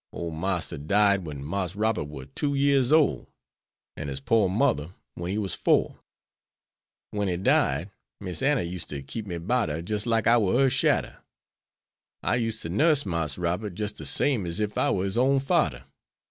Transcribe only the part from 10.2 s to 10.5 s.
I